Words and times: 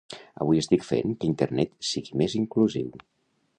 Avui 0.45 0.61
estic 0.61 0.85
fent 0.87 1.13
que 1.19 1.29
Internet 1.33 1.77
sigui 1.91 2.19
més 2.23 2.37
inclusiu. 2.43 2.93